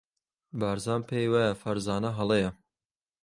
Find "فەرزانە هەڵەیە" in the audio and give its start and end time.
1.61-2.51